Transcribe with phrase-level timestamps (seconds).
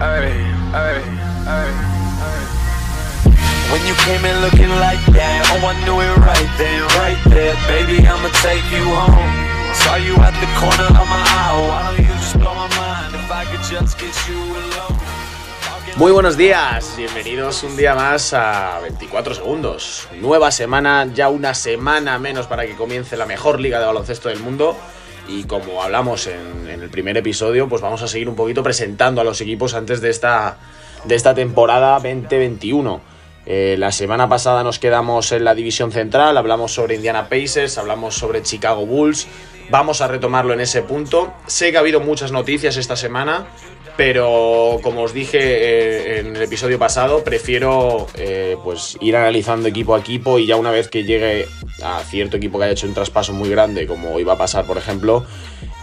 [0.00, 0.30] ay,
[0.74, 1.02] ay,
[1.46, 1.70] ay,
[3.68, 7.54] When you came in looking like that, oh I knew it right then, right there,
[7.68, 9.34] baby I'ma take you home.
[9.74, 13.14] Saw you at the corner of my eye, why don't you just blow my mind
[13.14, 14.98] if I could just get you alone.
[15.96, 20.06] Muy buenos días, bienvenidos un día más a 24 segundos.
[20.20, 24.38] Nueva semana, ya una semana menos para que comience la mejor liga de baloncesto del
[24.38, 24.76] mundo.
[25.28, 29.24] Y como hablamos en, el primer episodio, pues vamos a seguir un poquito presentando a
[29.24, 30.56] los equipos antes de esta,
[31.04, 33.00] de esta temporada 2021.
[33.44, 38.14] Eh, la semana pasada nos quedamos en la división central, hablamos sobre Indiana Pacers, hablamos
[38.14, 39.28] sobre Chicago Bulls.
[39.70, 41.34] Vamos a retomarlo en ese punto.
[41.46, 43.46] Sé que ha habido muchas noticias esta semana,
[43.98, 49.96] pero como os dije eh, en el episodio pasado, prefiero eh, pues ir analizando equipo
[49.96, 51.48] a equipo y ya una vez que llegue
[51.82, 54.78] a cierto equipo que haya hecho un traspaso muy grande, como iba a pasar, por
[54.78, 55.26] ejemplo,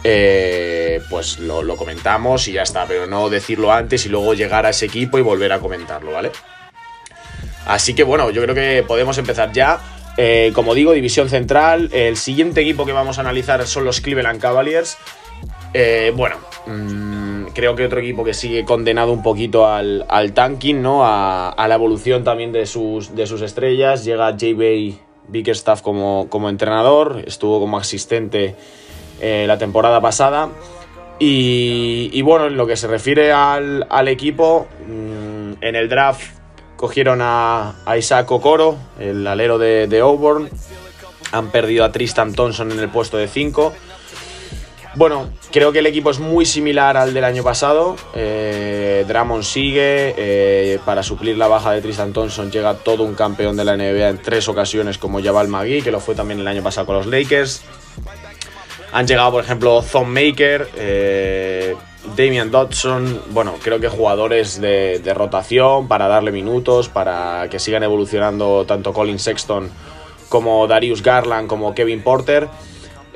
[0.05, 4.65] eh, pues lo, lo comentamos y ya está, pero no decirlo antes y luego llegar
[4.65, 6.31] a ese equipo y volver a comentarlo, ¿vale?
[7.65, 9.81] Así que bueno, yo creo que podemos empezar ya.
[10.53, 11.89] Como digo, división central.
[11.91, 14.97] El siguiente equipo que vamos a analizar son los Cleveland Cavaliers.
[16.13, 21.01] Bueno, mmm, creo que otro equipo que sigue condenado un poquito al, al tanking, ¿no?
[21.03, 24.03] A, la evolución también de sus, de sus estrellas.
[24.03, 24.95] Llega J.B.
[25.27, 28.55] Bickerstaff como, como entrenador, estuvo como asistente
[29.21, 30.49] eh, la temporada pasada.
[31.19, 36.35] Y, y, bueno, en lo que se refiere al, al equipo, mmm, en el draft
[36.75, 40.49] cogieron a, a Isaac Okoro, el alero de, de, Auburn.
[41.31, 43.73] Han perdido a Tristan Thompson en el puesto de 5.
[44.95, 47.97] Bueno, creo que el equipo es muy similar al del año pasado.
[48.13, 50.15] Eh, Drummond sigue.
[50.17, 54.07] Eh, para suplir la baja de Tristan Thompson llega todo un campeón de la NBA
[54.07, 57.07] en tres ocasiones como Jabal Magui, que lo fue también el año pasado con los
[57.07, 57.63] Lakers.
[58.93, 61.75] Han llegado, por ejemplo, Thon Maker, eh,
[62.15, 68.63] Damian Dodson, bueno, creo que jugadores de, rotación para darle minutos, para que sigan evolucionando
[68.65, 69.69] tanto Colin Sexton
[70.29, 72.47] como Darius Garland, como Kevin Porter.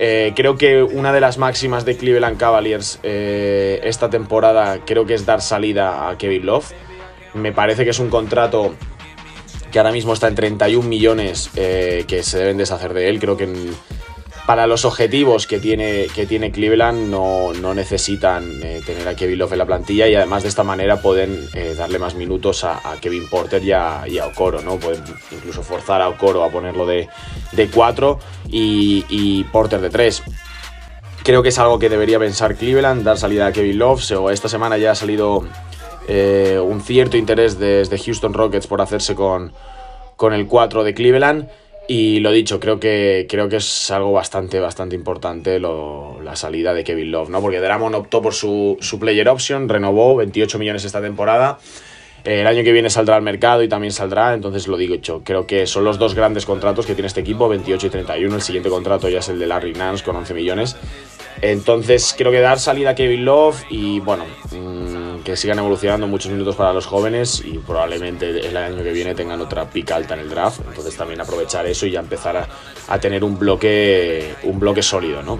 [0.02, 5.14] Eh, creo que una de las máximas de Cleveland Cavaliers eh, esta temporada creo que
[5.14, 6.72] es dar salida a Kevin Love.
[7.34, 8.76] Me parece que es un contrato
[9.72, 13.20] que ahora mismo está en 31 millones eh, que se deben deshacer de él.
[13.20, 13.76] Creo que en,
[14.50, 19.38] para los objetivos que tiene, que tiene Cleveland no, no necesitan eh, tener a Kevin
[19.38, 22.82] Love en la plantilla y además de esta manera pueden eh, darle más minutos a,
[23.00, 24.78] Kevin Porter y a, y a, Okoro, ¿no?
[24.78, 27.08] Pueden incluso forzar a Okoro a ponerlo de,
[27.52, 30.24] de 4 y, y, Porter de 3.
[31.22, 34.02] Creo que es algo que debería pensar Cleveland, dar salida a Kevin Love.
[34.32, 35.46] Esta semana ya ha salido
[36.08, 39.54] eh, un cierto interés desde Houston Rockets por hacerse con,
[40.16, 41.50] con el 4 de Cleveland.
[41.92, 46.84] Y lo dicho, creo que, creo que es algo bastante, bastante importante la salida de
[46.84, 47.42] Kevin Love, ¿no?
[47.42, 51.58] Porque Dramon optó por su, su player option, renovó 28 millones esta temporada.
[52.24, 55.24] El año que viene saldrá al mercado y también saldrá, entonces lo digo hecho.
[55.26, 58.36] Creo que son los dos grandes contratos que tiene este equipo, 28 y 31.
[58.36, 60.76] El siguiente contrato ya es el de Larry Nance con 11 millones.
[61.42, 66.32] Entonces creo que dar salida a Kevin Love y bueno, mmm, que sigan evolucionando muchos
[66.32, 70.22] minutos para los jóvenes y probablemente el año que viene tengan otra pica alta en
[70.22, 70.62] el draft.
[70.68, 72.48] Entonces también aprovechar eso y ya empezar
[72.88, 75.40] a, tener un bloque, un bloque sólido, ¿no?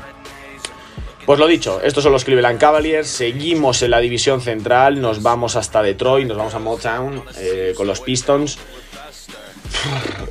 [1.26, 5.56] Pues lo dicho, estos son los Cleveland Cavaliers, seguimos en la división central, nos vamos
[5.56, 8.58] hasta Detroit, nos vamos a Motown eh, con los Pistons.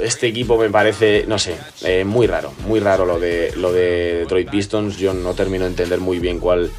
[0.00, 4.18] Este equipo me parece, no sé, eh, muy raro, muy raro lo de, lo de
[4.18, 4.96] Detroit Pistons.
[4.96, 6.70] Yo no termino de entender muy bien cuál,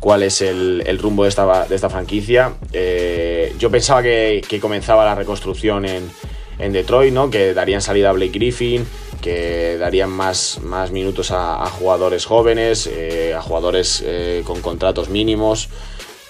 [0.00, 2.54] cuál es el, el rumbo de esta, de esta franquicia.
[2.72, 6.10] Eh, yo pensaba que, que, comenzaba la reconstrucción en,
[6.58, 7.30] en Detroit, ¿no?
[7.30, 8.86] que darían salida a Blake Griffin,
[9.20, 15.68] que darían más, más minutos a, jugadores jóvenes, eh, a jugadores eh, con contratos mínimos.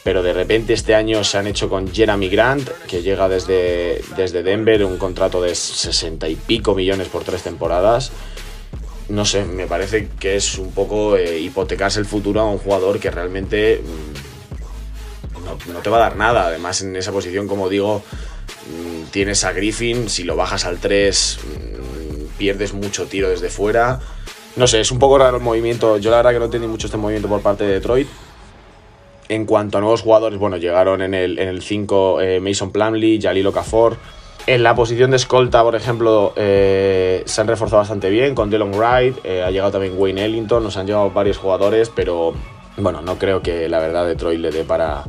[0.04, 4.42] Pero de repente este año se han hecho con Jeremy Grant, que llega desde, desde
[4.42, 8.10] Denver, un contrato de 60 y pico millones por tres temporadas.
[9.08, 13.00] No sé, me parece que es un poco eh, hipotecarse el futuro a un jugador
[13.00, 16.46] que realmente mmm, no, te va a dar nada.
[16.48, 18.02] Además, en esa posición, como digo,
[18.66, 24.00] mmm, tienes a Griffin, si lo bajas al 3, mmm, pierdes mucho tiro desde fuera.
[24.56, 25.96] No sé, es un poco raro el movimiento.
[25.98, 28.08] Yo la verdad que no entendí mucho este movimiento por parte de Detroit.
[29.28, 32.72] En cuanto a nuevos jugadores, bueno, llegaron en el 5 en el cinco, eh, Mason
[32.72, 33.96] Plumlee, Jalil Okafor.
[34.48, 38.72] En la posición de escolta, por ejemplo, eh, se han reforzado bastante bien con Dylan
[38.74, 42.32] Wright, eh, ha llegado también Wayne Ellington, nos han llegado varios jugadores, pero
[42.78, 45.04] bueno, no creo que la verdad Detroit le dé para,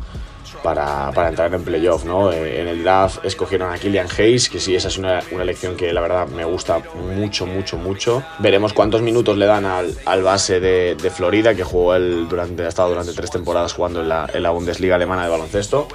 [0.61, 2.33] para, entrar en playoff, ¿no?
[2.33, 5.93] En el draft escogieron a Killian Hayes, que sí, esa es una, una, elección que
[5.93, 6.81] la verdad me gusta
[7.15, 8.21] mucho, mucho, mucho.
[8.39, 12.65] Veremos cuántos minutos le dan al, al base de, de, Florida, que jugó él durante,
[12.65, 15.87] ha estado durante tres temporadas jugando en la, en la Bundesliga alemana de baloncesto.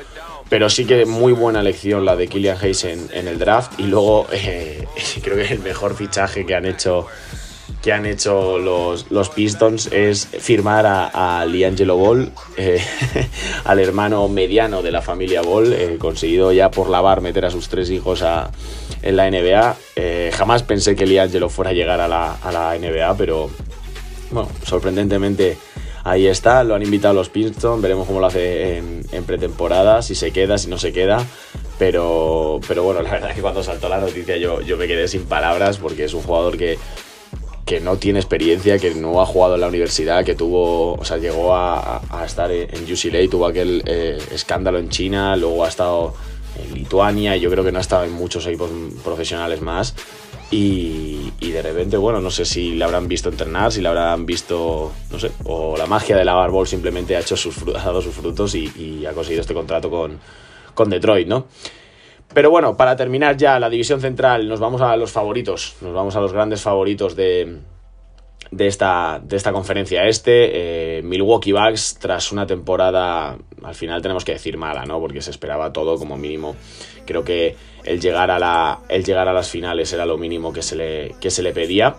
[0.49, 3.79] Pero sí que muy buena elección la de Killian Hayes en, el draft.
[3.79, 4.87] Y luego eh,
[5.23, 7.06] creo que el mejor fichaje que han hecho
[7.82, 12.82] que han hecho los, los Pistons es firmar a, Liangelo Ball, eh,
[13.64, 17.69] al hermano mediano de la familia Ball, eh, conseguido ya por lavar meter a sus
[17.69, 18.50] tres hijos a,
[19.02, 19.76] en la NBA.
[20.32, 23.50] Jamás pensé que Liangelo fuera a llegar a la, a la NBA, pero
[24.31, 25.58] bueno, sorprendentemente
[26.05, 26.62] ahí está.
[26.62, 30.69] Lo han invitado los Pistons, veremos cómo lo hace en, pretemporada, si se queda, si
[30.69, 31.27] no se queda.
[31.79, 35.09] Pero, pero bueno, la verdad es que cuando saltó la noticia yo, yo me quedé
[35.09, 36.79] sin palabras porque es un jugador que
[37.65, 41.17] que no tiene experiencia, que no ha jugado en la universidad, que tuvo, o sea,
[41.17, 46.15] llegó a, a estar en UCLA, tuvo aquel eh, escándalo en China, luego ha estado
[46.62, 48.71] en Lituania, y yo creo que no ha estado en muchos equipos
[49.03, 49.95] profesionales más.
[50.51, 54.93] Y, de repente, bueno, no sé si le habrán visto entrenar, si le habrán visto,
[55.11, 58.15] no sé, o la magia de la Barbol simplemente ha, hecho sus, ha dado sus
[58.15, 60.19] frutos y, y, ha conseguido este contrato con,
[60.75, 61.47] con Detroit, ¿no?
[62.33, 66.17] Pero bueno, para terminar ya la división central, nos vamos a los favoritos, nos vamos
[66.17, 67.59] a los grandes favoritos de,
[68.50, 70.99] de, esta, de esta conferencia este.
[70.99, 75.00] Eh, Milwaukee Bucks, tras una temporada, al final tenemos que decir mala, ¿no?
[75.00, 76.56] Porque se esperaba todo como mínimo.
[77.06, 80.62] Creo que el llegar a, la, el llegar a las finales era lo mínimo que
[80.62, 81.96] se le, que se le pedía.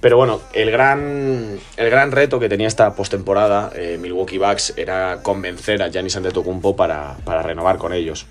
[0.00, 5.20] Pero bueno, el gran, el gran reto que tenía esta postemporada eh, Milwaukee Bucks era
[5.22, 8.26] convencer a Giannis Antetokounmpo para, para renovar con ellos.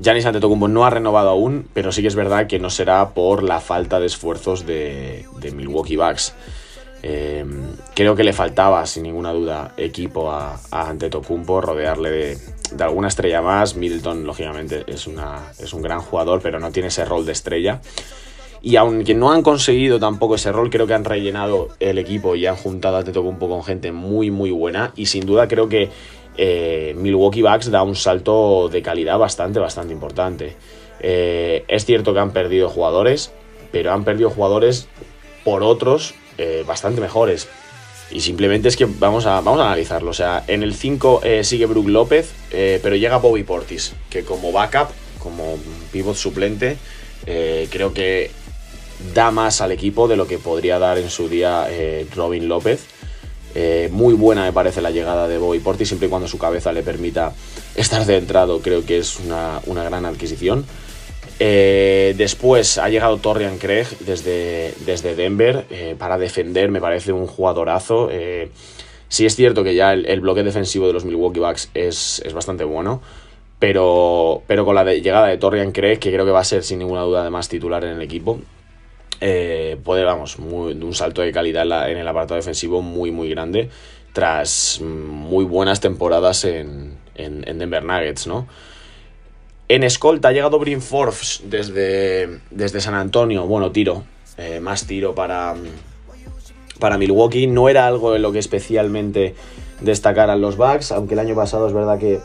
[0.00, 3.42] Giannis Antetokounmpo no ha renovado aún, pero sí que es verdad que no será por
[3.42, 6.34] la falta de esfuerzos de, Milwaukee Bucks.
[7.02, 7.44] Eh,
[7.94, 12.38] creo que le faltaba, sin ninguna duda, equipo a, a Antetokounmpo, rodearle de,
[12.72, 13.76] de, alguna estrella más.
[13.76, 17.80] Middleton, lógicamente, es, una, es un gran jugador, pero no tiene ese rol de estrella.
[18.64, 22.46] Y aunque no han conseguido tampoco ese rol, creo que han rellenado el equipo y
[22.46, 24.92] han juntado a Antetokounmpo con gente muy, muy buena.
[24.96, 25.90] Y sin duda creo que
[26.36, 30.56] eh, Milwaukee Bucks da un salto de calidad bastante, bastante importante.
[31.00, 33.30] Eh, es cierto que han perdido jugadores,
[33.72, 34.88] pero han perdido jugadores
[35.44, 37.48] por otros eh, bastante mejores.
[38.10, 40.10] Y simplemente es que vamos a, vamos a analizarlo.
[40.10, 44.52] O sea, en el 5 eh, sigue Brook López, pero llega Bobby Portis, que como
[44.52, 44.88] backup,
[45.18, 45.58] como
[45.90, 46.76] pivot suplente,
[47.24, 48.30] creo que
[49.14, 51.66] da más al equipo de lo que podría dar en su día
[52.14, 52.86] Robin López.
[53.54, 56.72] Eh, muy buena me parece la llegada de Bobby Portis, siempre y cuando su cabeza
[56.72, 57.32] le permita
[57.76, 60.64] estar centrado, creo que es una, una gran adquisición.
[61.40, 67.26] Eh, después ha llegado Torrian Craig desde, desde Denver eh, para defender, me parece un
[67.26, 68.08] jugadorazo.
[69.08, 72.64] Sí es cierto que ya el, bloque defensivo de los Milwaukee Bucks es, es bastante
[72.64, 73.00] bueno,
[73.60, 76.80] pero, pero con la llegada de Torrian Craig, que creo que va a ser sin
[76.80, 78.40] ninguna duda además titular en el equipo,
[79.20, 83.70] eh, puede, vamos, muy, un salto de calidad en, el apartado defensivo muy, muy grande
[84.12, 88.46] tras muy buenas temporadas en, en, en Denver Nuggets, ¿no?
[89.66, 94.04] En escolta ha llegado Brin Forbes desde, desde San Antonio, bueno, tiro,
[94.36, 95.54] eh, más tiro para,
[96.78, 97.46] para Milwaukee.
[97.46, 99.34] No era algo en lo que especialmente
[99.80, 102.20] destacaran los Bucks, aunque el año pasado es verdad que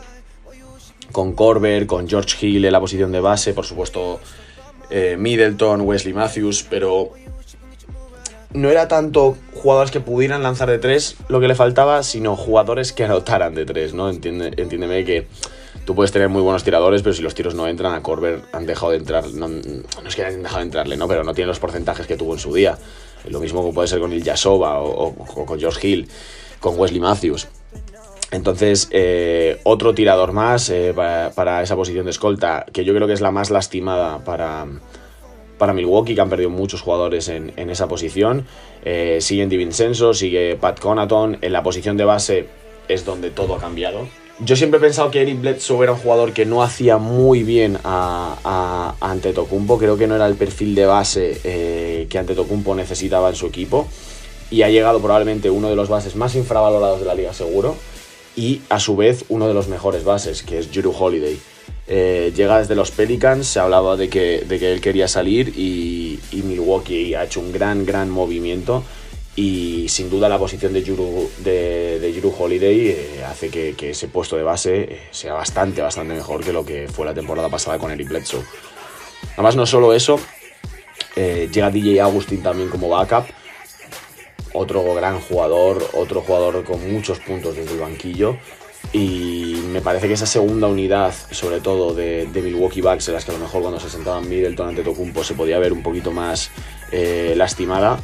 [1.12, 4.20] con Corber, con George Hill en la posición de base, por supuesto
[4.90, 7.12] eh, Middleton, Wesley Matthews, pero
[8.52, 12.92] no era tanto jugadores que pudieran lanzar de tres lo que le faltaba, sino jugadores
[12.92, 14.10] que anotaran de tres, ¿no?
[14.10, 15.28] Entiende, entiéndeme que
[15.84, 18.66] tú puedes tener muy buenos tiradores, pero si los tiros no entran, a Corber han
[18.66, 19.48] dejado de entrar, no,
[20.06, 21.06] es que hayan dejado de entrarle, ¿no?
[21.06, 22.76] Pero no tiene los porcentajes que tuvo en su día.
[23.28, 26.08] Lo mismo que puede ser con el Yasova o, o, o con George Hill,
[26.58, 27.48] con Wesley Matthews.
[28.30, 33.12] Entonces, eh, otro tirador más eh, para, esa posición de escolta, que yo creo que
[33.12, 34.66] es la más lastimada para,
[35.58, 38.46] para Milwaukee, que han perdido muchos jugadores en, esa posición.
[38.84, 41.38] Eh, sigue Andy Vincenzo, sigue Pat Conaton.
[41.40, 42.46] En la posición de base
[42.88, 44.06] es donde todo ha cambiado.
[44.42, 47.78] Yo siempre he pensado que Eric Bledsoe era un jugador que no hacía muy bien
[47.84, 48.36] a,
[49.00, 49.16] a.
[49.78, 53.88] Creo que no era el perfil de base eh, que Antetokounmpo necesitaba en su equipo.
[54.50, 57.76] Y ha llegado probablemente uno de los bases más infravalorados de la liga, seguro
[58.36, 61.38] y a su vez uno de los mejores bases, que es Juru Holiday.
[61.86, 66.20] Eh, llega desde los Pelicans, se hablaba de que, de que él quería salir y,
[66.32, 68.84] Milwaukee ha hecho un gran, gran movimiento
[69.34, 74.36] y sin duda la posición de Juru, de, Juru Holiday eh, hace que, ese puesto
[74.36, 77.90] de base eh, sea bastante, bastante mejor que lo que fue la temporada pasada con
[77.90, 78.42] Eric Bledsoe.
[79.34, 80.20] Además, no solo eso,
[81.16, 83.26] llega DJ Agustin también como backup,
[84.52, 88.36] otro gran jugador, otro jugador con muchos puntos desde el banquillo.
[88.92, 93.30] Y me parece que esa segunda unidad, sobre todo de, Milwaukee Bucks, en las que
[93.30, 96.50] a lo mejor cuando se sentaban Middleton ante Tocumpo se podía ver un poquito más
[96.90, 98.00] eh, lastimada,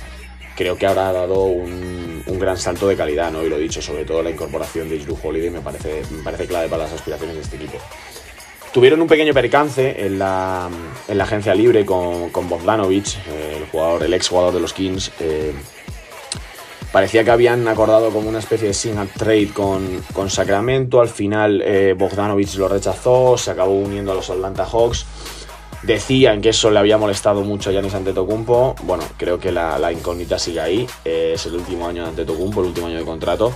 [0.54, 3.42] creo que habrá dado un, gran salto de calidad, ¿no?
[3.42, 6.68] Y lo dicho, sobre todo la incorporación de Drew Holiday me parece, me parece clave
[6.68, 7.78] para las aspiraciones de este equipo.
[8.72, 10.68] Tuvieron un pequeño percance en la,
[11.08, 14.74] en la agencia libre con, con Bogdanovic, eh, el jugador, el ex jugador de los
[14.74, 15.10] Kings.
[15.18, 15.54] Eh,
[16.93, 21.00] parecía que habían acordado como una especie de sign trade con, con, Sacramento.
[21.00, 25.07] Al final eh, Bogdanovic lo rechazó, se acabó uniendo a los Atlanta Hawks.
[25.83, 28.75] Decían que eso le había molestado mucho a Giannis Antetokounmpo.
[28.83, 30.87] Bueno, creo que la, incógnita sigue ahí.
[31.05, 33.52] es el último año de Antetokounmpo, el último año de contrato.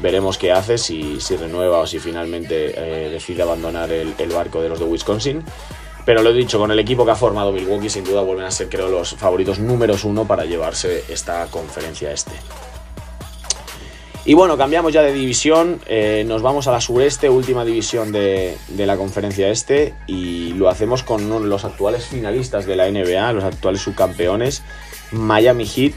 [0.00, 4.68] Veremos qué hace, si, si renueva o si finalmente eh, decide abandonar el, barco de
[4.68, 5.44] los de Wisconsin.
[6.04, 8.50] Pero lo he dicho, con el equipo que ha formado Milwaukee, sin duda vuelven a
[8.50, 12.32] ser, creo, los favoritos números uno para llevarse esta conferencia este.
[14.28, 18.58] Y bueno, cambiamos ya de división, eh, nos vamos a la sureste, última división de,
[18.76, 23.80] la conferencia este, y lo hacemos con los actuales finalistas de la NBA, los actuales
[23.80, 24.62] subcampeones,
[25.12, 25.94] Miami Heat,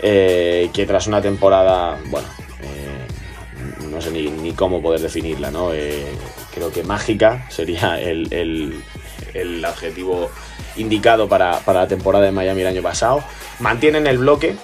[0.00, 2.26] eh, que tras una temporada, bueno,
[3.90, 5.74] no sé ni, cómo poder definirla, ¿no?
[5.74, 6.06] Eh,
[6.54, 8.82] creo que mágica sería el,
[9.66, 10.30] adjetivo
[10.76, 13.22] indicado para, la temporada de Miami el año pasado.
[13.60, 14.56] Mantienen el bloque,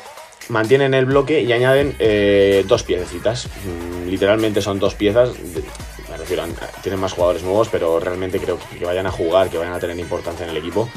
[0.49, 3.47] mantienen el bloque y añaden eh, dos piececitas.
[3.47, 5.31] Mm, literalmente son dos piezas.
[6.83, 9.99] Tienen más jugadores nuevos, pero realmente creo que, vayan a jugar, que vayan a tener
[9.99, 10.89] importancia en el equipo.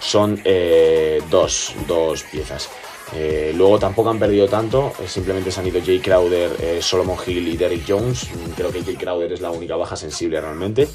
[0.00, 2.68] Son eh, dos, dos piezas.
[3.14, 7.56] Eh, luego tampoco han perdido tanto, simplemente se han ido Jay Crowder, Solomon Hill y
[7.56, 8.24] Derrick Jones.
[8.24, 10.88] Mm, creo que Jay Crowder es la única baja sensible realmente.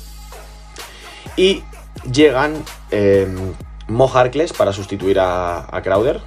[1.37, 1.63] Y
[2.11, 2.63] llegan
[3.87, 6.19] Mo Harkless para sustituir a, Crowder.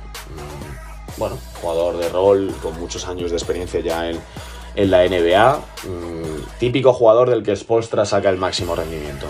[1.21, 4.19] Bueno, jugador de rol con muchos años de experiencia ya en,
[4.75, 5.59] en la NBA.
[5.85, 9.27] Mm, típico jugador del que Spolstra saca el máximo rendimiento.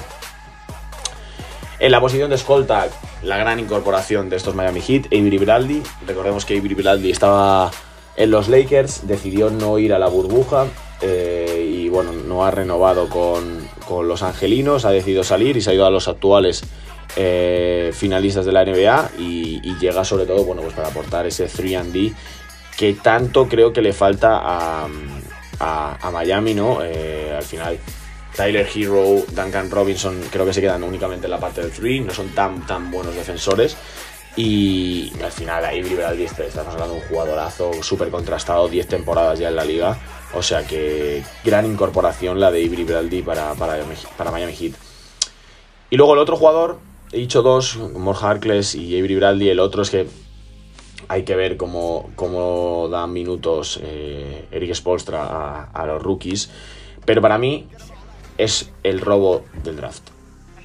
[1.81, 2.87] En la posición de escolta,
[3.25, 5.83] la gran incorporación de estos Miami Heat, Avery Bradley.
[6.07, 7.73] Recordemos que Avery Bradley estaba
[8.17, 10.67] en los Lakers, decidió no ir a la burbuja
[11.01, 13.69] eh, y bueno, no ha renovado con,
[14.07, 16.63] los angelinos, ha decidido salir y se ha ido a los actuales
[17.17, 22.13] eh, finalistas de la NBA y, llega sobre todo bueno, pues para aportar ese 3D
[22.77, 26.81] que tanto creo que le falta a, Miami, ¿no?
[26.83, 27.79] Eh, al final
[28.35, 32.13] Tyler Hero, Duncan Robinson creo que se quedan únicamente en la parte del 3, no
[32.13, 33.77] son tan, tan buenos defensores.
[34.37, 39.49] Y al final ahí Bradley estamos hablando de un jugadorazo súper contrastado, 10 temporadas ya
[39.49, 39.99] en la liga.
[40.35, 44.75] O sea que gran incorporación la de Avery Bradley para, para, Miami Heat.
[45.91, 46.79] Y luego el otro jugador,
[47.13, 49.49] he dicho dos, More Harkless y Avery Bradley.
[49.51, 50.07] El otro es que
[51.09, 56.51] hay que ver cómo, cómo dan minutos eh, Eric Spolstra a, los rookies.
[57.05, 57.67] Pero para mí,
[58.39, 60.11] es el robo del draft.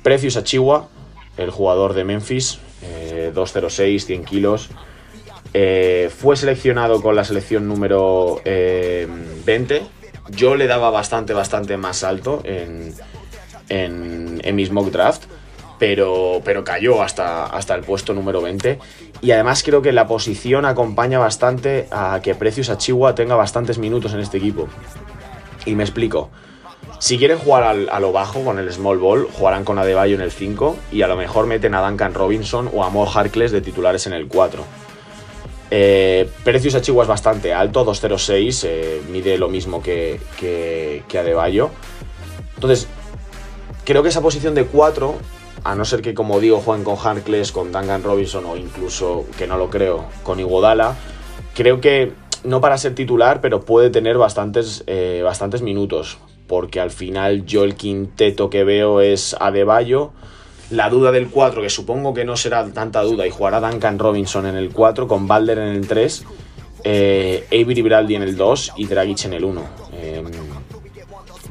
[0.03, 0.87] Precios a Chihuahua,
[1.37, 2.59] el jugador de Memphis,
[3.33, 4.69] 206, eh, 100 kilos.
[5.53, 9.75] Eh, fue seleccionado con la selección número 20.
[9.77, 9.83] Eh,
[10.29, 12.93] Yo le daba bastante, bastante más alto en,
[13.69, 15.23] en, mi mock draft,
[15.79, 18.79] pero, pero cayó hasta, hasta el puesto número 20.
[19.21, 23.77] Y además creo que la posición acompaña bastante a que Precios a Chihuahua tenga bastantes
[23.77, 24.67] minutos en este equipo.
[25.65, 26.29] Y me explico.
[26.99, 30.31] Si quieren jugar a lo bajo con el small ball, jugarán con Adebayo en el
[30.31, 34.07] 5 y a lo mejor meten a Duncan Robinson o a Mo Harkless de titulares
[34.07, 34.63] en el 4.
[35.71, 41.19] Eh, Precios a Chihuahua es bastante alto, 2.06, eh, mide lo mismo que, que, que
[41.19, 41.69] Adebayo.
[42.55, 42.87] Entonces,
[43.83, 45.15] creo que esa posición de 4,
[45.65, 49.47] a no ser que como digo jueguen con Harkless, con Duncan Robinson o incluso, que
[49.47, 50.95] no lo creo, con Iguodala,
[51.53, 52.13] creo que
[52.45, 56.17] no para ser titular, pero puede tener bastantes, eh, bastantes minutos
[56.47, 60.11] porque al final yo el quinteto que veo es Adebayo.
[60.69, 64.45] La duda del 4, que supongo que no será tanta duda, y jugará Duncan Robinson
[64.47, 66.25] en el 4, con Balder en el 3,
[66.83, 69.61] eh, Avery Braldi en el 2 y Dragic en el 1.
[69.93, 70.25] Em,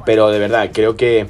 [0.05, 1.27] pero de verdad, creo que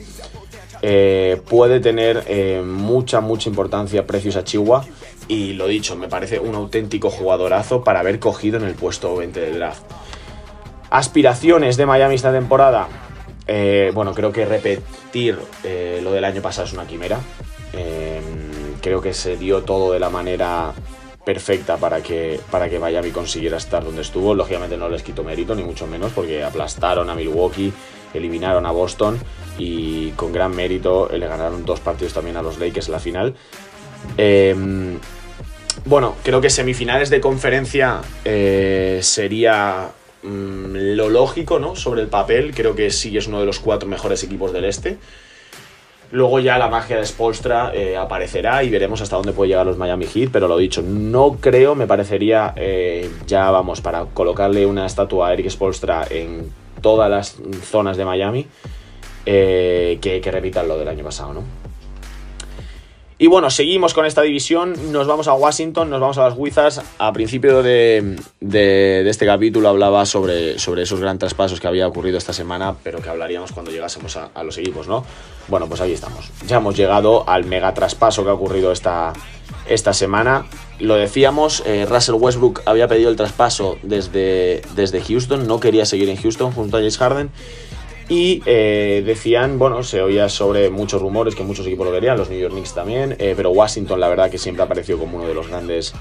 [0.87, 4.85] eh, puede tener eh, mucha, mucha importancia precios a Chihuahua.
[5.27, 9.39] Y lo dicho, me parece un auténtico jugadorazo para haber cogido en el puesto 20
[9.39, 9.81] del draft.
[10.91, 12.87] Aspiraciones de Miami esta temporada.
[13.47, 15.39] Eh, bueno, creo que repetir
[16.03, 17.19] lo del año pasado es una quimera.
[18.79, 20.71] Creo que se dio todo de la manera
[21.25, 24.35] perfecta para que, para que Miami consiguiera estar donde estuvo.
[24.35, 27.73] Lógicamente no les quito mérito, ni mucho menos, porque aplastaron a Milwaukee,
[28.13, 29.19] eliminaron a Boston
[29.57, 33.35] y con gran mérito le ganaron dos partidos también a los Lakers en la final.
[34.17, 34.97] Em,
[35.85, 39.91] bueno, creo que semifinales de conferencia eh, sería
[40.25, 41.75] Mm, lo lógico, ¿no?
[41.75, 44.97] Sobre el papel, creo que sí es uno de los cuatro mejores equipos del este.
[46.11, 49.77] Luego ya la magia de Spolstra eh, aparecerá y veremos hasta dónde puede llegar los
[49.77, 54.85] Miami Heat, pero lo dicho, no creo, me parecería, eh, ya vamos, para colocarle una
[54.85, 58.47] estatua a Eric Spolstra en todas las zonas de Miami,
[59.25, 61.43] eh, que, repitan lo del año pasado, ¿no?
[63.17, 66.81] Y bueno, seguimos con esta división, nos vamos a Washington, nos vamos a las Wizards.
[66.99, 72.75] A principio de, este capítulo hablaba sobre, esos grandes traspasos que había ocurrido esta semana,
[72.83, 75.05] pero que hablaríamos cuando llegásemos a, los equipos, ¿no?
[75.47, 76.29] Bueno, pues ahí estamos.
[76.45, 79.13] Ya hemos llegado al mega traspaso que ha ocurrido esta,
[79.69, 80.45] esta semana.
[80.79, 86.09] Lo decíamos, eh, Russell Westbrook había pedido el traspaso desde, desde Houston, no quería seguir
[86.09, 87.29] en Houston junto a James Harden.
[88.07, 92.29] Y eh, decían, bueno, se oía sobre muchos rumores que muchos equipos lo querían, los
[92.29, 95.33] New York Knicks también, eh, pero Washington la verdad que siempre apareció como uno de
[95.33, 95.93] los grandes,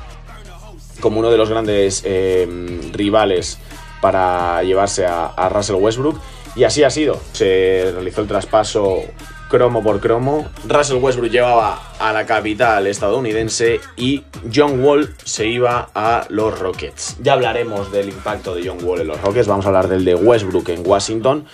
[1.00, 2.46] como uno de los grandes eh,
[2.92, 3.58] rivales
[4.02, 6.20] para llevarse a, Russell Westbrook.
[6.56, 7.18] Y así ha sido.
[7.32, 9.02] Se realizó el traspaso
[9.49, 10.46] cromo por cromo.
[10.68, 14.23] Russell Westbrook llevaba a la capital estadounidense y
[14.54, 17.16] John Wall se iba a los Rockets.
[17.23, 20.14] Ya hablaremos del impacto de John Wall en los Rockets, vamos a hablar del de
[20.14, 21.46] Westbrook en Washington.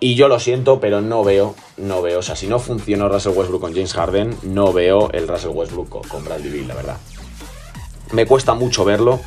[0.00, 2.20] Y yo lo siento, pero no veo, no veo.
[2.20, 6.06] O sea, si no funcionó Russell Westbrook con James Harden, no veo el Russell Westbrook
[6.08, 6.96] con, Bradley Bill, la verdad.
[8.12, 9.20] Me cuesta mucho verlo.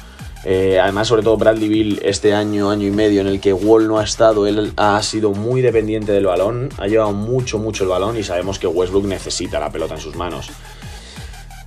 [0.45, 3.87] Eh, además, sobre todo Bradley Bill, este año, año y medio en el que Wall
[3.87, 7.91] no ha estado, él ha sido muy dependiente del balón, ha llevado mucho, mucho el
[7.91, 10.49] balón y sabemos que Westbrook necesita la pelota en sus manos.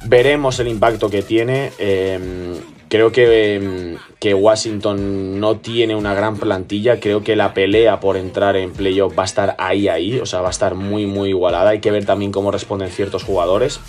[0.07, 1.73] Veremos el impacto que tiene.
[1.79, 2.59] Eh,
[2.95, 7.01] Creo que, que, Washington no tiene una gran plantilla.
[7.01, 10.21] Creo que la pelea por entrar en playoff va a estar ahí, ahí.
[10.21, 11.71] O sea, va a estar muy, muy igualada.
[11.71, 13.81] Hay que ver también cómo responden ciertos jugadores.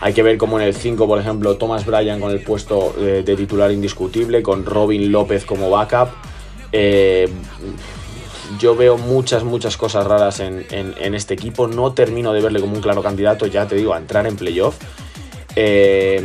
[0.00, 3.24] Hay que ver cómo en el 5, por ejemplo, Thomas Bryan con el puesto eh,
[3.26, 6.10] de, titular indiscutible, con Robin López como backup.
[6.70, 7.28] Eh,
[8.60, 11.66] yo veo muchas, muchas cosas raras en, en, este equipo.
[11.66, 14.76] No termino de verle como un claro candidato, ya te digo, a entrar en playoff.
[15.56, 16.22] Eh,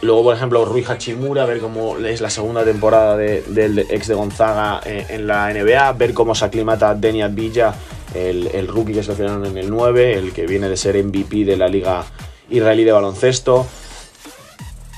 [0.00, 4.80] Luego, por ejemplo, Rui Hachimura, ver cómo es la segunda temporada del ex de Gonzaga
[4.84, 7.74] eh, en, la NBA, ver cómo se aclimata Denny Villa,
[8.14, 11.68] el, rookie que seleccionaron en el 9, el que viene de ser MVP de la
[11.68, 12.04] Liga
[12.48, 13.66] Israelí de Baloncesto.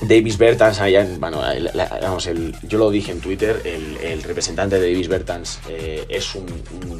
[0.01, 0.79] Davis Bertans,
[1.19, 1.41] bueno,
[2.01, 2.29] vamos,
[2.63, 6.47] yo lo dije en Twitter, el, representante de Davis Bertans eh, es un,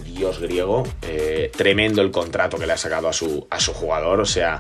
[0.04, 4.20] dios griego, eh, tremendo el contrato que le ha sacado a su, a su jugador,
[4.20, 4.60] o sea,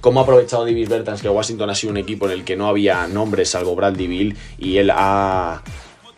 [0.00, 2.68] cómo ha aprovechado Davis Bertans que Washington ha sido un equipo en el que no
[2.68, 5.62] había nombres salvo Bradley Bill y él ha,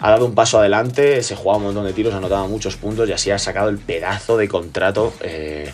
[0.00, 3.12] dado un paso adelante, se jugaba un montón de tiros, ha anotado muchos puntos y
[3.12, 5.72] así ha sacado el pedazo de contrato eh,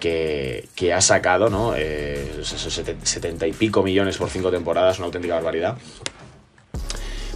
[0.00, 1.74] que, ha sacado, ¿no?
[1.76, 5.76] Eh, esos 70 y pico millones por cinco temporadas, una auténtica barbaridad.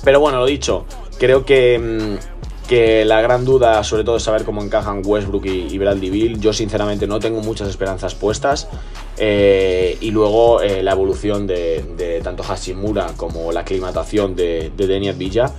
[0.04, 0.86] Pero bueno, lo dicho,
[1.18, 2.39] creo que mm,
[2.70, 6.40] que la gran duda, sobre todo, es saber cómo encajan Westbrook y, Bill.
[6.40, 8.68] Yo, sinceramente, no tengo muchas esperanzas puestas.
[9.16, 15.50] Eh, y luego eh, la evolución de, tanto Hashimura como la aclimatación de, de Villa.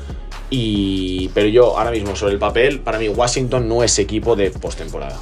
[0.49, 4.49] Y, pero yo, ahora mismo, sobre el papel, para mí, Washington no es equipo de
[4.49, 5.19] postemporada.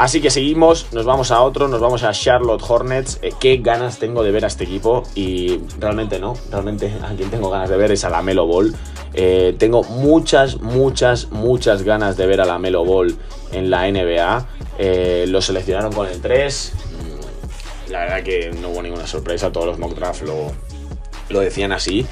[0.00, 3.18] Así que seguimos, nos vamos a otro, nos vamos a Charlotte Hornets.
[3.20, 7.28] Eh, qué ganas tengo de ver a este equipo y realmente no, realmente a quien
[7.28, 8.74] tengo ganas de ver es a la Melo Ball.
[9.12, 13.14] Eh, tengo muchas, muchas, muchas ganas de ver a la Melo Ball
[13.52, 14.46] en la NBA.
[14.78, 16.72] Eh, lo seleccionaron con el 3.
[16.92, 22.06] Mm, la verdad que no hubo ninguna sorpresa, todos los mock drafts lo, decían así.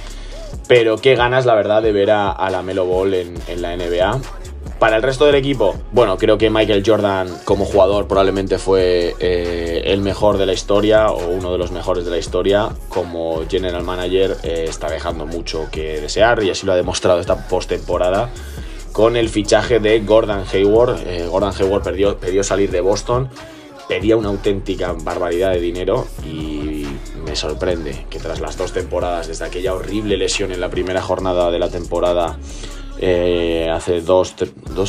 [0.67, 4.21] Pero qué ganas, la verdad, de ver a, la Melo Ball en la NBA.
[4.79, 9.83] Para el resto del equipo, bueno, creo que Michael Jordan como jugador probablemente fue eh,
[9.87, 12.69] el mejor de la historia o uno de los mejores de la historia.
[12.89, 17.49] Como general manager eh, está dejando mucho que desear y así lo ha demostrado esta
[17.49, 18.31] postemporada
[18.93, 21.01] con el fichaje de Gordon Hayward.
[21.09, 23.29] Eh, Gordon Hayward perdió, pidió salir de Boston,
[23.89, 26.87] pedía una auténtica barbaridad de dinero y
[27.25, 31.51] me sorprende que tras las dos temporadas, desde aquella horrible lesión en la primera jornada
[31.51, 32.39] de la temporada,
[33.01, 34.35] eh, hace dos,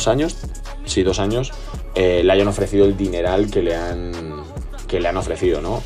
[0.08, 0.36] años,
[0.84, 1.52] sí, dos años,
[1.94, 4.12] eh, le hayan ofrecido el dineral que le han,
[4.86, 5.82] que le han ofrecido, ¿no?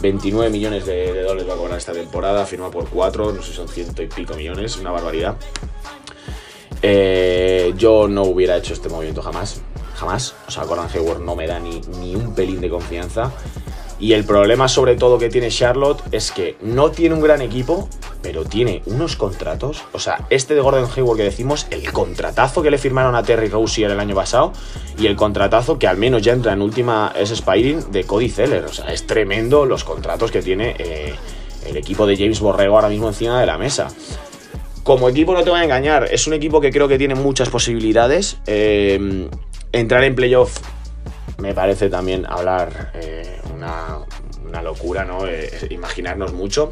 [0.00, 3.50] 29 em, millones de, dólares va a cobrar esta temporada, firma por 4, no sé
[3.50, 5.36] si son ciento y pico millones, una barbaridad.
[6.82, 9.60] Eh, yo no hubiera hecho este movimiento jamás,
[9.94, 10.34] jamás.
[10.48, 13.32] O sea, Gordon Hayward no me da ni, ni un pelín de confianza.
[14.00, 17.88] Y el problema sobre todo que tiene Charlotte es que no tiene un gran equipo,
[18.22, 19.82] pero tiene unos contratos.
[19.92, 23.48] O sea, este de Gordon Hayward que decimos, el contratazo que le firmaron a Terry
[23.48, 24.52] Rozier el año pasado
[24.98, 28.64] y el contratazo que al menos ya entra en última es Spiring de Cody Zeller.
[28.64, 31.14] O sea, es tremendo los contratos que tiene eh,
[31.66, 33.88] el equipo de James Borrego ahora mismo encima de la mesa.
[34.84, 37.50] Como equipo no te voy a engañar, es un equipo que creo que tiene muchas
[37.50, 38.38] posibilidades.
[38.46, 39.28] Eh,
[39.72, 40.58] entrar en playoff
[41.38, 43.98] me parece también hablar eh, una,
[44.44, 45.20] una, locura, ¿no?
[45.70, 46.70] Imaginarnos mucho.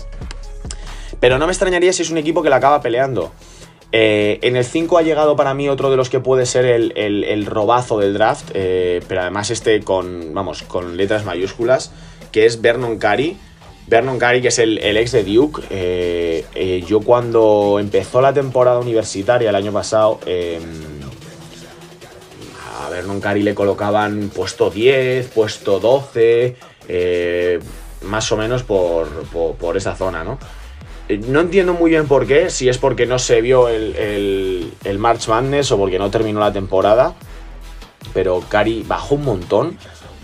[1.21, 3.33] Pero no me extrañaría si es un equipo que la acaba peleando.
[3.93, 6.93] Eh, en el 5 ha llegado para mí otro de los que puede ser el,
[6.97, 11.93] el, robazo del draft, pero además este con, vamos, con letras mayúsculas,
[12.33, 13.37] que es Vernon Cary.
[13.89, 16.85] Vernon Cary, que es el, el ex de Duke.
[16.87, 21.01] yo cuando empezó la temporada universitaria el año pasado em,
[22.81, 26.57] a Vernon Cari le colocaban puesto 10, puesto 12,
[26.89, 27.61] eh,
[28.03, 29.09] más o menos por,
[29.59, 30.39] por, esa zona, ¿no?
[31.11, 34.99] Eh, no entiendo muy bien por qué, si es porque no se vio el, el,
[35.01, 37.15] March Madness o porque no terminó la temporada,
[38.15, 39.77] pero Cari bajó un montón.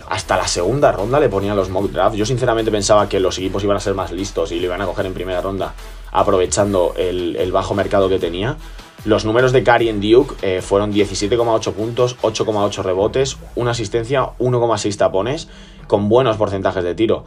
[0.09, 2.15] Hasta la segunda ronda le ponían los mock draft.
[2.15, 4.85] Yo sinceramente pensaba que los equipos iban a ser más listos y le iban a
[4.85, 5.73] coger en primera ronda,
[6.13, 8.55] aprovechando el, el bajo mercado que tenía.
[9.03, 14.97] Los números de Cari en Duke eh, fueron 17,8 puntos, 8,8 rebotes, una asistencia, 1,6
[14.97, 15.49] tapones,
[15.87, 17.25] con buenos porcentajes de tiro.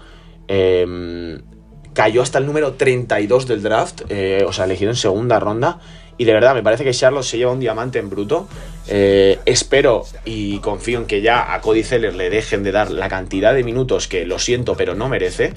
[0.49, 1.43] Em,
[1.95, 5.79] cayó hasta el número 32 del draft, eh, o sea, elegido en segunda ronda.
[6.19, 8.47] Y de verdad, me parece que Charlotte se lleva un diamante en bruto.
[8.89, 13.09] Eh, espero y confío en que ya a Cody Zeller le dejen de dar la
[13.09, 15.55] cantidad de minutos que lo siento, pero no merece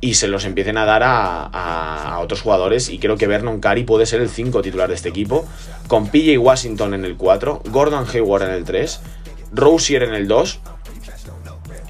[0.00, 2.90] y se los empiecen a dar a, otros jugadores.
[2.90, 5.46] Y creo que Vernon Cari puede ser el 5 titular de este equipo,
[5.88, 9.00] con PJ Washington en el 4, Gordon Hayward en el 3,
[9.52, 10.60] Rosier en el 2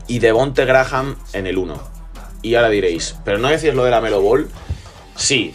[0.06, 1.93] y Devonte Graham en el 1.
[2.44, 4.50] Y ahora diréis, ¿pero no decís lo de la Melo Ball?
[5.16, 5.54] Sí,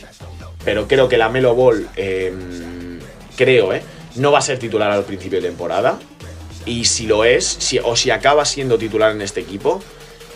[0.66, 3.00] pero creo que la Melo Ball, em,
[3.38, 3.84] creo, ¿eh?
[4.16, 6.00] No va a ser titular al principio de temporada.
[6.66, 9.82] Y si lo es, o si acaba siendo titular en este equipo,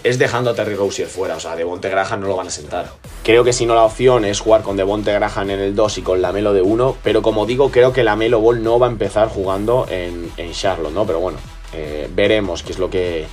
[0.03, 1.37] es dejando a Terry Rozier fuera.
[1.37, 2.91] O sea, Devonte Graham no lo van a sentar.
[3.23, 6.01] Creo que si no la opción es jugar con Devonte Graham en el 2 y
[6.03, 6.97] con la Melo de 1.
[7.03, 10.93] Pero como digo, creo que la Melo Ball no va a empezar jugando en, Charlotte,
[10.93, 11.07] ¿no?
[11.07, 11.39] Pero bueno,
[11.73, 13.25] eh, veremos qué es lo que,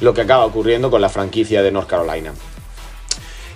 [0.00, 2.32] lo que acaba ocurriendo con la franquicia de North Carolina.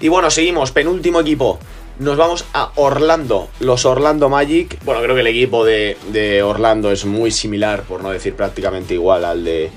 [0.01, 0.73] Y bueno, seguimos.
[0.73, 1.59] Penúltimo equipo.
[1.99, 4.79] Nos vamos a Orlando, los Orlando Magic.
[4.85, 8.95] Bueno, creo que el equipo de, de Orlando es muy similar, por no decir prácticamente
[8.95, 9.71] igual al de,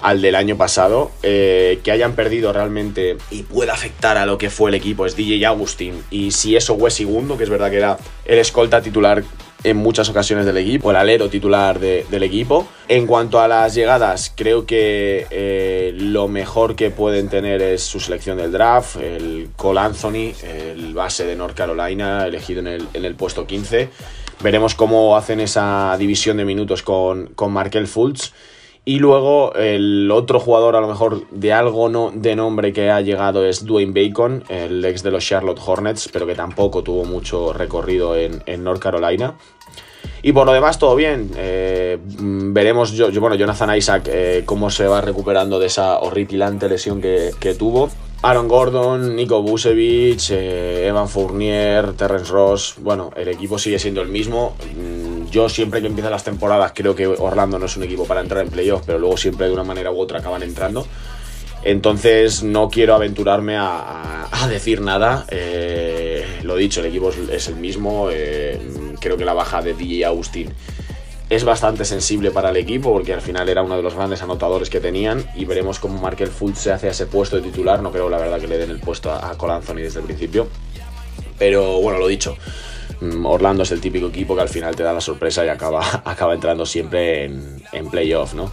[0.00, 4.50] al del año pasado, eh, que hayan perdido realmente y pueda afectar a lo que
[4.50, 7.78] fue el equipo es DJ Agustín y si eso Wes segundo, que es verdad que
[7.78, 9.24] era el escolta titular
[9.64, 12.68] en muchas ocasiones del equipo, el alero titular del equipo.
[12.88, 18.00] En cuanto a las llegadas, creo que eh, lo mejor que pueden tener es su
[18.00, 23.04] selección del draft, el Cole Anthony, el base de North Carolina, elegido en el, en
[23.04, 23.90] el puesto 15.
[24.40, 28.32] Veremos cómo hacen esa división de minutos con, con Markel Fultz.
[28.88, 33.02] Y luego el otro jugador a lo mejor de algo no, de nombre que ha
[33.02, 37.52] llegado es Dwayne Bacon, el ex de los Charlotte Hornets, pero que tampoco tuvo mucho
[37.52, 39.34] recorrido en, North Carolina.
[40.22, 41.30] Y por lo demás, todo bien.
[41.36, 47.56] Eh, veremos, bueno, Jonathan Isaac, eh, cómo se va recuperando de esa horripilante lesión que,
[47.58, 47.90] tuvo.
[48.20, 52.74] Aaron Gordon, Nico Busevich, eh, Evan Fournier, Terrence Ross.
[52.78, 54.56] Bueno, el equipo sigue siendo el mismo.
[55.30, 58.44] Yo siempre que empiezan las temporadas creo que Orlando no es un equipo para entrar
[58.44, 60.84] en playoffs, pero luego siempre de una manera u otra acaban entrando.
[61.62, 65.24] Entonces no quiero aventurarme a, decir nada.
[65.30, 68.08] Eh, lo dicho, el equipo es, el mismo.
[68.10, 68.60] Eh,
[69.00, 70.52] creo que la baja de DJ Austin
[71.30, 74.70] es bastante sensible para el equipo porque al final era uno de los grandes anotadores
[74.70, 77.82] que tenían y veremos cómo Markel Fultz se hace a ese puesto de titular.
[77.82, 80.48] No creo la verdad que le den el puesto a, a Colanzoni desde el principio.
[81.38, 82.36] Pero bueno, lo dicho.
[83.00, 86.02] Mm, Orlando es el típico equipo que al final te da la sorpresa y acaba,
[86.04, 88.50] acaba entrando siempre en, en playoff, ¿no?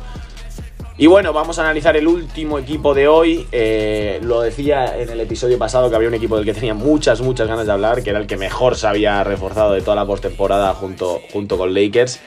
[0.97, 3.45] Y bueno, vamos a analizar el último equipo de hoy.
[3.51, 7.19] Eh, lo decía en el episodio pasado que había un equipo del que tenía muchas,
[7.19, 10.05] muchas ganas de hablar, que era el que mejor se había reforzado de toda la
[10.05, 12.21] postemporada junto, junto con Lakers.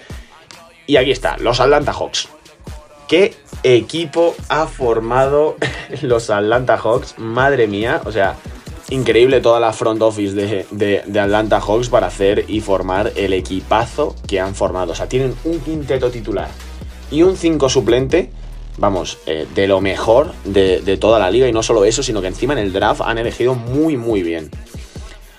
[0.89, 2.29] Y aquí está, los Atlanta Hawks.
[3.09, 5.57] ¿Qué equipo ha formado
[6.03, 7.19] los Atlanta Hawks?
[7.19, 8.37] Madre mía, o sea,
[8.89, 14.41] increíble toda la front office de, Atlanta Hawks para hacer y formar el equipazo que
[14.41, 14.93] han formado.
[14.93, 16.49] O sea, tienen un quinteto titular
[17.11, 18.31] y un 5 suplente,
[18.79, 21.47] vamos, eh, de lo mejor de, toda la liga.
[21.47, 24.51] Y no solo eso, sino que encima en el draft han elegido muy, muy bien.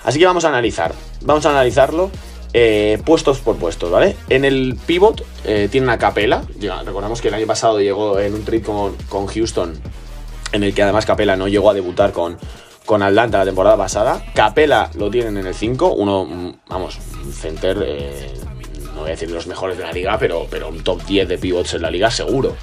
[0.04, 0.94] Así que vamos a analizar.
[1.22, 2.12] Vamos a analizarlo
[2.54, 4.16] eh, puestos por puestos, ¿vale?
[4.30, 6.44] En el pivot eh, tiene una capela.
[6.86, 9.80] recordamos que el año pasado llegó en un trade con, con Houston,
[10.52, 12.38] en el que además Capela no llegó a debutar con
[12.90, 14.20] con Atlanta la temporada pasada.
[14.34, 18.34] Capela lo tienen en el 5, uno, mm, vamos, un center, eh,
[18.96, 21.30] no voy a decir de los mejores de la liga, pero, pero un top 10
[21.30, 22.56] de pivots en la liga seguro.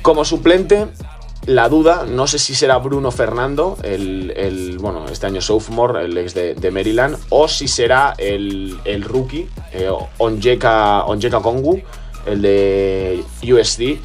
[0.00, 0.86] Como suplente,
[1.46, 6.32] la duda, no sé si será Bruno Fernando, el, bueno, este año sophomore, el ex
[6.34, 11.04] de, Maryland, o si será el, rookie, eh, Onjeka,
[11.42, 11.82] Kongu,
[12.26, 13.98] el de USD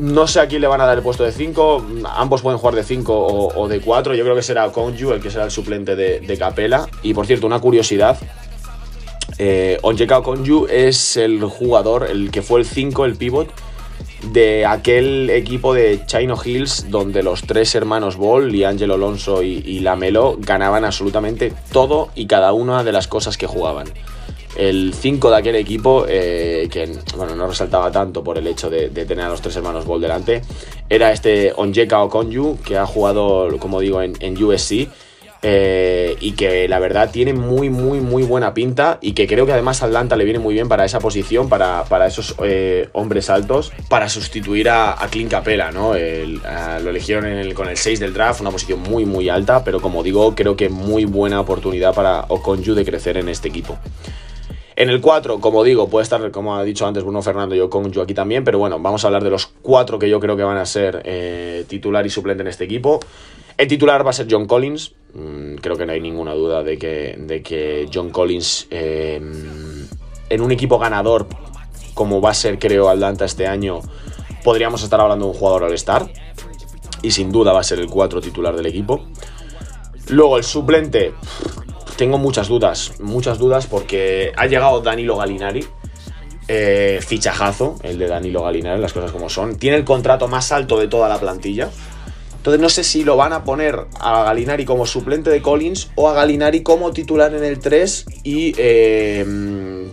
[0.00, 1.86] No sé a quién le van a dar el puesto de 5.
[2.16, 4.16] Ambos pueden jugar de 5 o, de 4.
[4.16, 6.88] Yo creo que será Conju el que será el suplente de, Capela.
[7.04, 8.18] Y por cierto, una curiosidad.
[9.38, 10.20] Eh, Onjeka
[10.70, 13.48] es el jugador, el que fue el 5, el pivot,
[14.32, 19.80] de aquel equipo de Chino Hills donde los tres hermanos Ball, y Angelo Alonso y,
[19.80, 23.86] Lamelo, ganaban absolutamente todo y cada una de las cosas que jugaban
[24.56, 28.88] el 5 de aquel equipo, eh, que bueno, no resaltaba tanto por el hecho de,
[28.88, 30.42] tener a los tres hermanos Ball delante,
[30.88, 34.88] era este Onjeka Okonju, que ha jugado, como digo, en, USC.
[35.46, 39.52] Eh, y que la verdad tiene muy, muy, muy buena pinta y que creo que
[39.52, 44.08] además Atlanta le viene muy bien para esa posición, para, esos eh, hombres altos, para
[44.08, 45.92] sustituir a, Clint Capela, ¿no?
[45.92, 50.34] lo eligieron con el 6 del draft, una posición muy, muy alta, pero como digo,
[50.34, 53.78] creo que muy buena oportunidad para Okonju de crecer en este equipo.
[54.76, 57.92] En el 4, como digo, puede estar, como ha dicho antes Bruno Fernando, yo con
[57.92, 60.42] yo aquí también, pero bueno, vamos a hablar de los cuatro que yo creo que
[60.42, 62.98] van a ser eh, titular y suplente en este equipo.
[63.56, 64.94] El titular va a ser John Collins.
[65.14, 69.86] Mm, creo que no hay ninguna duda de que, de que John Collins, em,
[70.28, 71.28] en un equipo ganador,
[71.94, 73.80] como va a ser, creo, Atlanta este año,
[74.42, 76.10] podríamos estar hablando de un jugador all-star.
[77.02, 79.04] Y sin duda va a ser el 4 titular del equipo.
[80.08, 81.14] Luego el suplente,
[81.96, 85.64] tengo muchas dudas, muchas dudas porque ha llegado Danilo Galinari.
[86.48, 89.56] Eh, fichajazo, el de Danilo Galinari, las cosas como son.
[89.56, 91.70] Tiene el contrato más alto de toda la plantilla.
[92.44, 96.10] Entonces no sé si lo van a poner a Galinari como suplente de Collins o
[96.10, 99.24] a Galinari como titular en el 3 y eh,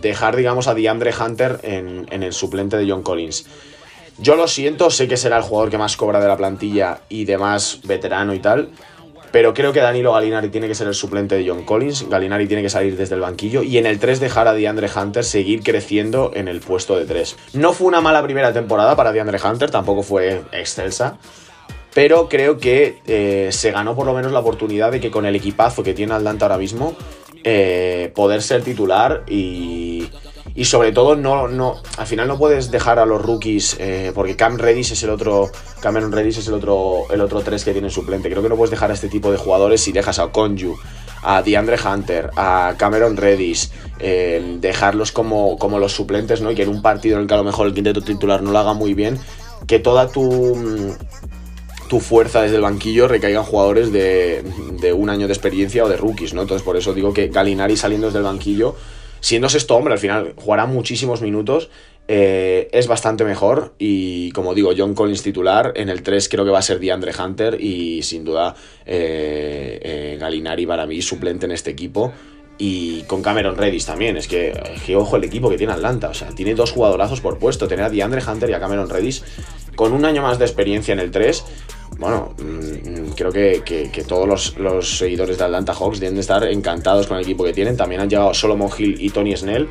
[0.02, 3.46] dejar, digamos, a DeAndre Hunter en, en el suplente de John Collins.
[4.18, 7.24] Yo lo siento, sé que será el jugador que más cobra de la plantilla y
[7.24, 8.68] demás veterano y tal.
[9.30, 12.06] Pero creo que Danilo Galinari tiene que ser el suplente de John Collins.
[12.10, 13.62] Galinari tiene que salir desde el banquillo.
[13.62, 17.34] Y en el 3 dejar a DeAndre Hunter seguir creciendo en el puesto de 3.
[17.54, 21.16] No fue una mala primera temporada para DeAndre Hunter, tampoco fue excelsa.
[21.94, 25.36] Pero creo que eh, se ganó por lo menos la oportunidad de que con el
[25.36, 26.96] equipazo que tiene Atlanta ahora mismo,
[27.44, 30.08] eh, poder ser titular y,
[30.54, 34.36] y sobre todo, no, no, al final no puedes dejar a los rookies, eh, porque
[34.36, 35.50] Cam Redis es el otro,
[35.80, 38.30] Cameron Redis es el otro, el otro 3 que tiene suplente.
[38.30, 40.76] Creo que no puedes dejar a este tipo de jugadores si dejas a Conju,
[41.22, 46.50] a DeAndre Hunter, a Cameron Redis, dejarlos como, como los suplentes, ¿no?
[46.50, 48.50] Y que en un partido en el que a lo mejor el quinteto titular no
[48.50, 49.18] lo haga muy bien,
[49.66, 50.96] que toda tu
[51.92, 54.42] tu fuerza desde el banquillo recaigan jugadores de,
[54.96, 56.40] un año de experiencia o de rookies, ¿no?
[56.40, 58.76] Entonces por eso digo que Galinari saliendo desde el banquillo
[59.20, 61.68] siendo sexto hombre, al final jugará muchísimos minutos.
[62.08, 66.50] Eh, es bastante mejor y como digo, John Collins titular, en el 3 creo que
[66.50, 71.52] va a ser DeAndre Hunter y sin duda eh, eh, Galinari para mí suplente en
[71.52, 72.10] este equipo
[72.56, 74.54] y con Cameron Redis también, es que,
[74.96, 77.90] ojo el equipo que tiene Atlanta, o sea, tiene dos jugadorazos por puesto, tener a
[77.90, 79.24] DeAndre Hunter y a Cameron Redis
[79.76, 81.44] con un año más de experiencia en el 3
[81.98, 87.16] bueno, mm, creo que, todos los, seguidores de Atlanta Hawks deben de estar encantados con
[87.16, 87.76] el equipo que tienen.
[87.76, 89.68] También han llegado Solomon Hill y Tony Snell.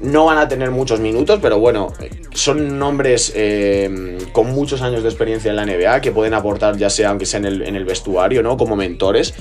[0.00, 1.92] No van a tener muchos minutos, pero bueno,
[2.32, 6.88] son nombres eh, con muchos años de experiencia en la NBA que pueden aportar, ya
[6.88, 8.56] sea aunque sea en el, vestuario, ¿no?
[8.56, 9.34] Como mentores.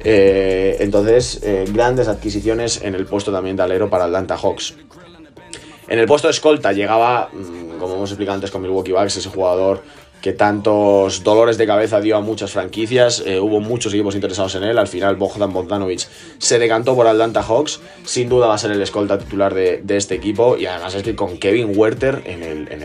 [0.00, 4.74] Eh, entonces, eh, grandes adquisiciones en el puesto también de alero para Atlanta Hawks.
[5.88, 9.30] En el puesto de escolta llegaba, mm, como hemos explicado antes con Milwaukee Bucks, ese
[9.30, 9.82] jugador
[10.20, 14.64] que tantos dolores de cabeza dio a muchas franquicias, eh, hubo muchos equipos interesados en
[14.64, 18.72] él, al final Bogdan Bogdanovic se decantó por Atlanta Hawks, sin duda va a ser
[18.72, 22.68] el escolta titular de, este equipo y además es que con Kevin Werther en el,
[22.70, 22.82] en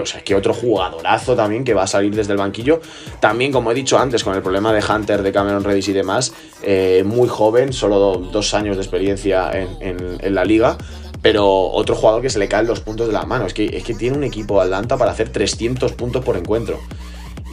[0.00, 2.80] o sea, es que otro jugadorazo también que va a salir desde el banquillo,
[3.20, 6.32] también como he dicho antes con el problema de Hunter, de Cameron Redis y demás,
[6.62, 10.78] eh, muy joven, solo dos años de experiencia en, en la liga,
[11.24, 13.46] pero otro jugador que se le caen los puntos de la mano.
[13.46, 16.78] Es que, es que tiene un equipo Atlanta para hacer 300 puntos por encuentro.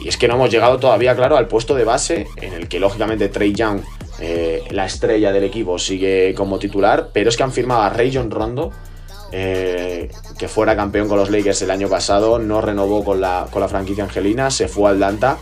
[0.04, 2.78] Y es que no hemos llegado todavía, claro, al puesto de base, en el que
[2.78, 3.80] lógicamente Trey Young,
[4.20, 8.30] eh, la estrella del equipo, sigue como titular, pero es que han firmado a Rayon
[8.30, 8.72] Rondo,
[9.32, 13.62] eh, que fuera campeón con los Lakers el año pasado, no renovó con la, con
[13.62, 15.38] la franquicia angelina, se fue a Atlanta.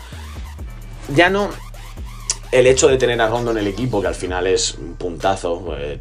[1.17, 1.49] Ya no,
[2.53, 5.75] el hecho de tener a Rondo en el equipo, que al final es un puntazo,
[5.79, 6.01] eh,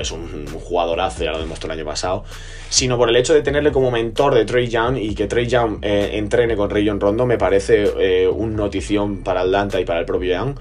[0.00, 2.24] es un, jugadorazo, ya lo demostró el año pasado,
[2.70, 5.78] sino por el hecho de tenerle como mentor de Trey Young y que Trey Young
[5.82, 10.06] eh, entrene con Rayon Rondo, me parece eh, un notición para Atlanta y para el
[10.06, 10.54] propio Young.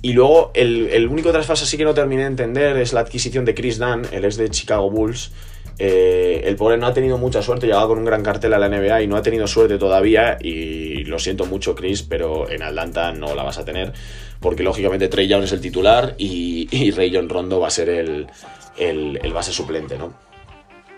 [0.00, 3.54] Y luego, el, único traspaso así que no terminé de entender es la adquisición de
[3.54, 5.30] Chris Dunn, el ex de Chicago Bulls,
[5.78, 9.02] el pobre no ha tenido mucha suerte, llegaba con un gran cartel a la NBA
[9.02, 10.38] y no ha tenido suerte todavía.
[10.40, 13.92] Y lo siento mucho, Chris, pero en Atlanta no la vas a tener
[14.42, 18.26] porque lógicamente Trey Young es el titular y, y Rayon Rondo va a ser el,
[19.32, 20.12] base suplente, ¿no?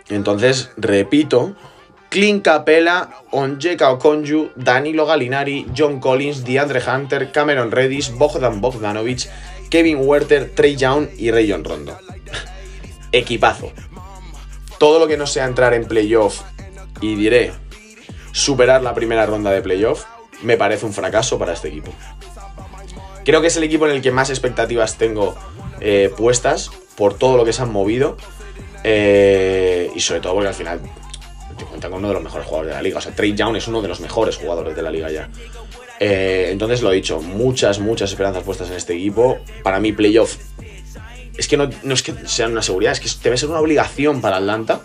[0.09, 1.55] Entonces, repito,
[2.09, 9.29] Clint Capella, Onjeka Okonju, Danilo Gallinari, John Collins, DeAndre Hunter, Cameron Reddish, Bogdan Bogdanovic,
[9.71, 11.97] Kevin Werther, Trey Young y Rayon Rondo.
[13.13, 13.73] Equipazo.
[14.79, 16.43] Todo lo que no sea entrar en playoff
[17.01, 17.53] y diré
[18.33, 20.05] superar la primera ronda de playoff,
[20.43, 21.93] me parece un fracaso para este equipo.
[23.25, 25.35] Creo que es el equipo en el que más expectativas tengo
[25.81, 28.17] eh, puestas por todo lo que se han movido.
[28.85, 30.81] Eh, y sobre todo porque al final
[31.57, 32.99] te cuenta con uno de los mejores jugadores de la liga.
[32.99, 35.31] O sea, Trey Young es uno de los mejores jugadores de la liga ya.
[36.01, 39.39] Eh, entonces lo he dicho, muchas, muchas esperanzas puestas en este equipo.
[39.63, 40.37] Para mí, playoff.
[41.37, 44.37] Es que no, es que sea una seguridad, es que debe ser una obligación para
[44.37, 44.83] Atlanta.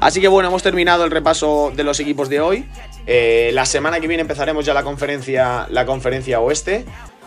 [0.00, 2.66] Así que bueno, hemos terminado el repaso de los equipos de hoy.
[3.06, 6.84] La semana que viene empezaremos ya la conferencia, la conferencia oeste.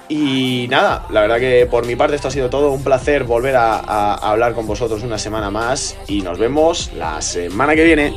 [0.07, 2.71] Y nada, la verdad que por mi parte esto ha sido todo.
[2.71, 5.97] Un placer volver a, hablar con vosotros una semana más.
[6.07, 8.13] Y nos vemos la semana que viene.